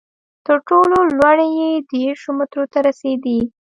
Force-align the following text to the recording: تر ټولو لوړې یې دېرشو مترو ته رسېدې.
تر 0.45 0.57
ټولو 0.69 0.97
لوړې 1.17 1.47
یې 1.59 1.71
دېرشو 1.91 2.29
مترو 2.37 2.65
ته 2.71 2.79
رسېدې. 2.87 3.39